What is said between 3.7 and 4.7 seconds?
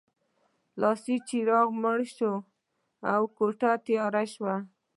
تیاره شوه